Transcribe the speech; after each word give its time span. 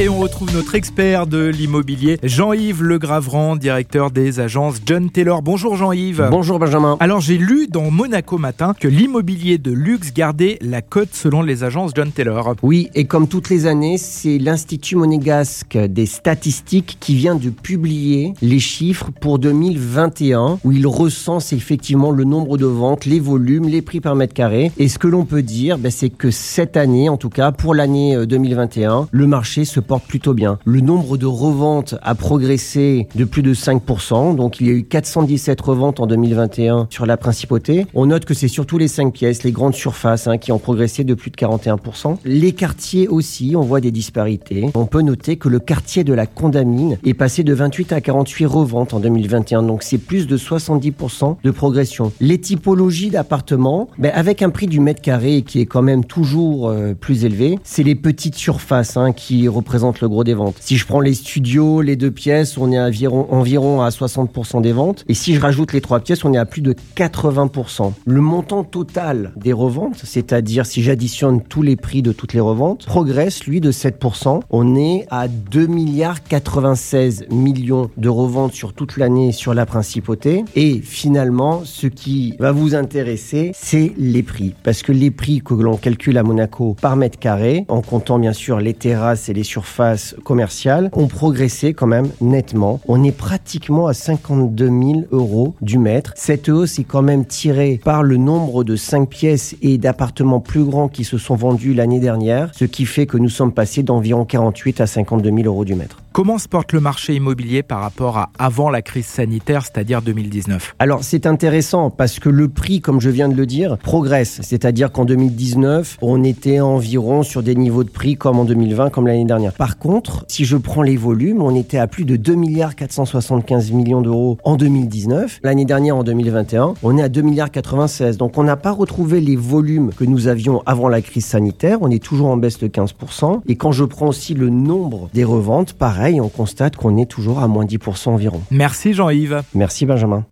Et 0.00 0.08
on 0.08 0.20
retrouve 0.20 0.54
notre 0.54 0.76
expert 0.76 1.26
de 1.26 1.46
l'immobilier, 1.46 2.20
Jean-Yves 2.22 2.84
Le 2.84 3.00
Gravran, 3.00 3.56
directeur 3.56 4.12
des 4.12 4.38
agences 4.38 4.76
John 4.86 5.10
Taylor. 5.10 5.42
Bonjour 5.42 5.74
Jean-Yves. 5.74 6.28
Bonjour 6.30 6.60
Benjamin. 6.60 6.96
Alors 7.00 7.20
j'ai 7.20 7.36
lu 7.36 7.66
dans 7.66 7.90
Monaco 7.90 8.38
Matin 8.38 8.74
que 8.78 8.86
l'immobilier 8.86 9.58
de 9.58 9.72
luxe 9.72 10.12
gardait 10.14 10.56
la 10.60 10.82
cote 10.82 11.08
selon 11.14 11.42
les 11.42 11.64
agences 11.64 11.90
John 11.96 12.12
Taylor. 12.12 12.54
Oui, 12.62 12.90
et 12.94 13.06
comme 13.06 13.26
toutes 13.26 13.50
les 13.50 13.66
années, 13.66 13.98
c'est 13.98 14.38
l'Institut 14.38 14.94
monégasque 14.94 15.76
des 15.76 16.06
statistiques 16.06 16.98
qui 17.00 17.16
vient 17.16 17.34
de 17.34 17.50
publier 17.50 18.34
les 18.40 18.60
chiffres 18.60 19.10
pour 19.20 19.40
2021, 19.40 20.60
où 20.62 20.70
il 20.70 20.86
recense 20.86 21.52
effectivement 21.52 22.12
le 22.12 22.22
nombre 22.22 22.56
de 22.56 22.66
ventes, 22.66 23.04
les 23.04 23.18
volumes, 23.18 23.66
les 23.66 23.82
prix 23.82 23.98
par 23.98 24.14
mètre 24.14 24.34
carré. 24.34 24.70
Et 24.78 24.86
ce 24.86 25.00
que 25.00 25.08
l'on 25.08 25.24
peut 25.24 25.42
dire, 25.42 25.76
ben, 25.76 25.90
c'est 25.90 26.10
que 26.10 26.30
cette 26.30 26.76
année, 26.76 27.08
en 27.08 27.16
tout 27.16 27.30
cas 27.30 27.50
pour 27.50 27.74
l'année 27.74 28.24
2021, 28.24 29.08
le 29.10 29.26
marché 29.26 29.64
se 29.64 29.80
porte 29.88 30.06
plutôt 30.06 30.34
bien. 30.34 30.58
Le 30.66 30.80
nombre 30.80 31.16
de 31.16 31.26
reventes 31.26 31.96
a 32.02 32.14
progressé 32.14 33.08
de 33.14 33.24
plus 33.24 33.42
de 33.42 33.54
5%, 33.54 34.36
donc 34.36 34.60
il 34.60 34.66
y 34.66 34.70
a 34.70 34.74
eu 34.74 34.84
417 34.84 35.58
reventes 35.60 35.98
en 35.98 36.06
2021 36.06 36.88
sur 36.90 37.06
la 37.06 37.16
principauté. 37.16 37.86
On 37.94 38.06
note 38.06 38.26
que 38.26 38.34
c'est 38.34 38.48
surtout 38.48 38.76
les 38.76 38.86
5 38.86 39.12
pièces, 39.12 39.42
les 39.44 39.50
grandes 39.50 39.74
surfaces 39.74 40.26
hein, 40.26 40.36
qui 40.36 40.52
ont 40.52 40.58
progressé 40.58 41.04
de 41.04 41.14
plus 41.14 41.30
de 41.30 41.36
41%. 41.36 42.18
Les 42.26 42.52
quartiers 42.52 43.08
aussi, 43.08 43.54
on 43.56 43.62
voit 43.62 43.80
des 43.80 43.90
disparités. 43.90 44.70
On 44.74 44.84
peut 44.84 45.00
noter 45.00 45.36
que 45.36 45.48
le 45.48 45.58
quartier 45.58 46.04
de 46.04 46.12
la 46.12 46.26
Condamine 46.26 46.98
est 47.02 47.14
passé 47.14 47.42
de 47.42 47.54
28 47.54 47.92
à 47.94 48.02
48 48.02 48.44
reventes 48.44 48.92
en 48.92 49.00
2021, 49.00 49.62
donc 49.62 49.82
c'est 49.82 49.96
plus 49.96 50.26
de 50.26 50.36
70% 50.36 51.36
de 51.42 51.50
progression. 51.50 52.12
Les 52.20 52.38
typologies 52.38 53.08
d'appartements, 53.08 53.88
ben 53.96 54.12
avec 54.14 54.42
un 54.42 54.50
prix 54.50 54.66
du 54.66 54.80
mètre 54.80 55.00
carré 55.00 55.40
qui 55.40 55.60
est 55.60 55.66
quand 55.66 55.82
même 55.82 56.04
toujours 56.04 56.68
euh, 56.68 56.92
plus 56.92 57.24
élevé, 57.24 57.58
c'est 57.64 57.82
les 57.82 57.94
petites 57.94 58.34
surfaces 58.34 58.98
hein, 58.98 59.12
qui 59.12 59.48
représentent 59.48 59.77
le 60.00 60.08
gros 60.08 60.24
des 60.24 60.34
ventes. 60.34 60.56
Si 60.60 60.76
je 60.76 60.86
prends 60.86 61.00
les 61.00 61.14
studios, 61.14 61.80
les 61.80 61.96
deux 61.96 62.10
pièces, 62.10 62.58
on 62.58 62.70
est 62.72 62.78
environ, 62.78 63.26
environ 63.30 63.80
à 63.82 63.88
60% 63.88 64.60
des 64.60 64.72
ventes. 64.72 65.04
Et 65.08 65.14
si 65.14 65.34
je 65.34 65.40
rajoute 65.40 65.72
les 65.72 65.80
trois 65.80 66.00
pièces, 66.00 66.24
on 66.24 66.32
est 66.32 66.38
à 66.38 66.44
plus 66.44 66.62
de 66.62 66.74
80%. 66.96 67.92
Le 68.06 68.20
montant 68.20 68.64
total 68.64 69.32
des 69.36 69.52
reventes, 69.52 70.00
c'est-à-dire 70.04 70.66
si 70.66 70.82
j'additionne 70.82 71.42
tous 71.42 71.62
les 71.62 71.76
prix 71.76 72.02
de 72.02 72.12
toutes 72.12 72.32
les 72.32 72.40
reventes, 72.40 72.86
progresse 72.86 73.44
lui 73.44 73.60
de 73.60 73.72
7%. 73.72 74.40
On 74.50 74.76
est 74.76 75.06
à 75.10 75.28
2 75.28 75.66
milliards 75.66 76.22
96 76.22 77.26
millions 77.30 77.90
de 77.96 78.08
reventes 78.08 78.52
sur 78.52 78.72
toute 78.72 78.96
l'année 78.96 79.32
sur 79.32 79.54
la 79.54 79.66
principauté. 79.66 80.44
Et 80.56 80.80
finalement, 80.80 81.62
ce 81.64 81.86
qui 81.86 82.34
va 82.38 82.52
vous 82.52 82.74
intéresser, 82.74 83.52
c'est 83.54 83.92
les 83.96 84.22
prix. 84.22 84.54
Parce 84.62 84.82
que 84.82 84.92
les 84.92 85.10
prix 85.10 85.40
que 85.40 85.54
l'on 85.54 85.76
calcule 85.76 86.18
à 86.18 86.22
Monaco 86.22 86.76
par 86.80 86.96
mètre 86.96 87.18
carré, 87.18 87.64
en 87.68 87.80
comptant 87.80 88.18
bien 88.18 88.32
sûr 88.32 88.60
les 88.60 88.74
terrasses 88.74 89.28
et 89.28 89.34
les 89.34 89.44
surfaces, 89.44 89.67
face 89.68 90.16
commerciale 90.24 90.90
ont 90.92 91.06
progressé 91.06 91.74
quand 91.74 91.86
même 91.86 92.08
nettement. 92.20 92.80
On 92.88 93.04
est 93.04 93.12
pratiquement 93.12 93.86
à 93.86 93.94
52 93.94 94.66
000 94.66 94.80
euros 95.12 95.54
du 95.60 95.78
mètre. 95.78 96.12
Cette 96.16 96.48
hausse 96.48 96.78
est 96.78 96.84
quand 96.84 97.02
même 97.02 97.24
tirée 97.24 97.80
par 97.84 98.02
le 98.02 98.16
nombre 98.16 98.64
de 98.64 98.76
5 98.76 99.08
pièces 99.08 99.56
et 99.62 99.78
d'appartements 99.78 100.40
plus 100.40 100.64
grands 100.64 100.88
qui 100.88 101.04
se 101.04 101.18
sont 101.18 101.36
vendus 101.36 101.74
l'année 101.74 102.00
dernière, 102.00 102.50
ce 102.54 102.64
qui 102.64 102.86
fait 102.86 103.06
que 103.06 103.16
nous 103.16 103.28
sommes 103.28 103.52
passés 103.52 103.82
d'environ 103.82 104.24
48 104.24 104.80
à 104.80 104.86
52 104.86 105.30
000 105.30 105.42
euros 105.44 105.64
du 105.64 105.74
mètre. 105.74 105.98
Comment 106.18 106.38
se 106.38 106.48
porte 106.48 106.72
le 106.72 106.80
marché 106.80 107.14
immobilier 107.14 107.62
par 107.62 107.78
rapport 107.78 108.18
à 108.18 108.30
avant 108.40 108.70
la 108.70 108.82
crise 108.82 109.06
sanitaire, 109.06 109.64
c'est-à-dire 109.64 110.02
2019 110.02 110.74
Alors 110.80 111.04
c'est 111.04 111.26
intéressant 111.26 111.90
parce 111.90 112.18
que 112.18 112.28
le 112.28 112.48
prix, 112.48 112.80
comme 112.80 113.00
je 113.00 113.08
viens 113.08 113.28
de 113.28 113.36
le 113.36 113.46
dire, 113.46 113.78
progresse. 113.78 114.40
C'est-à-dire 114.42 114.90
qu'en 114.90 115.04
2019, 115.04 115.98
on 116.02 116.24
était 116.24 116.58
environ 116.58 117.22
sur 117.22 117.44
des 117.44 117.54
niveaux 117.54 117.84
de 117.84 117.88
prix 117.88 118.16
comme 118.16 118.40
en 118.40 118.44
2020, 118.44 118.90
comme 118.90 119.06
l'année 119.06 119.26
dernière. 119.26 119.52
Par 119.52 119.78
contre, 119.78 120.24
si 120.26 120.44
je 120.44 120.56
prends 120.56 120.82
les 120.82 120.96
volumes, 120.96 121.40
on 121.40 121.54
était 121.54 121.78
à 121.78 121.86
plus 121.86 122.04
de 122.04 122.16
2 122.16 122.34
milliards 122.34 122.74
475 122.74 123.70
millions 123.70 124.00
d'euros 124.00 124.38
en 124.42 124.56
2019. 124.56 125.38
L'année 125.44 125.66
dernière, 125.66 125.98
en 125.98 126.02
2021, 126.02 126.74
on 126.82 126.98
est 126.98 127.02
à 127.02 127.08
2 127.08 127.22
milliards 127.22 127.52
96. 127.52 128.16
Donc 128.16 128.38
on 128.38 128.42
n'a 128.42 128.56
pas 128.56 128.72
retrouvé 128.72 129.20
les 129.20 129.36
volumes 129.36 129.92
que 129.96 130.02
nous 130.02 130.26
avions 130.26 130.64
avant 130.66 130.88
la 130.88 131.00
crise 131.00 131.26
sanitaire. 131.26 131.78
On 131.80 131.92
est 131.92 132.02
toujours 132.02 132.26
en 132.26 132.36
baisse 132.36 132.58
de 132.58 132.66
15%. 132.66 133.42
Et 133.46 133.54
quand 133.54 133.70
je 133.70 133.84
prends 133.84 134.08
aussi 134.08 134.34
le 134.34 134.50
nombre 134.50 135.10
des 135.14 135.22
reventes, 135.22 135.74
pareil, 136.08 136.20
on 136.22 136.28
constate 136.30 136.76
qu'on 136.76 136.96
est 136.96 137.10
toujours 137.10 137.40
à 137.40 137.48
moins 137.48 137.66
10% 137.66 138.08
environ. 138.08 138.40
Merci 138.50 138.94
Jean-Yves. 138.94 139.42
Merci 139.54 139.84
Benjamin. 139.84 140.24